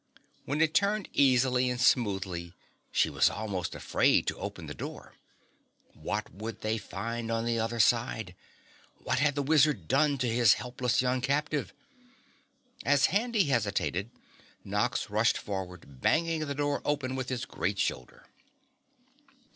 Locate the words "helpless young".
10.55-11.21